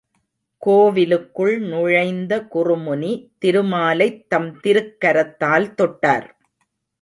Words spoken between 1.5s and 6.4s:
நுழைந்த குறுமுனி திருமாலைத் தம் திருக்கரத்தால் தொட்டார்.